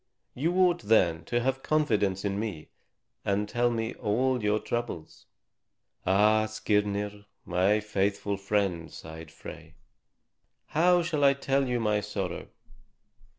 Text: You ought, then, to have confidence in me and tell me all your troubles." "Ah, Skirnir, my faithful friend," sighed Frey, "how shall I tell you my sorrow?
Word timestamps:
You 0.33 0.55
ought, 0.55 0.81
then, 0.81 1.25
to 1.25 1.41
have 1.41 1.61
confidence 1.61 2.25
in 2.25 2.39
me 2.39 2.69
and 3.23 3.47
tell 3.47 3.69
me 3.69 3.93
all 3.93 4.41
your 4.41 4.57
troubles." 4.57 5.27
"Ah, 6.07 6.47
Skirnir, 6.47 7.25
my 7.45 7.79
faithful 7.81 8.35
friend," 8.37 8.91
sighed 8.91 9.29
Frey, 9.29 9.75
"how 10.69 11.03
shall 11.03 11.23
I 11.23 11.33
tell 11.35 11.67
you 11.67 11.79
my 11.79 11.99
sorrow? 12.01 12.47